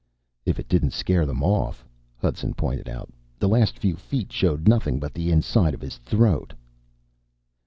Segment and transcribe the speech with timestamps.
[0.47, 1.85] "If it didn't scare them off,"
[2.17, 3.13] Hudson pointed out.
[3.37, 6.55] "The last few feet showed nothing but the inside of his throat."